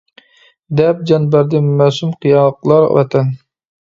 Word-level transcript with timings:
دەپ 0.79 1.03
جان 1.11 1.29
بەردى 1.35 1.61
مەسۇم 1.67 2.17
قىياقلار 2.25 2.89
ۋەتەن! 2.97 3.31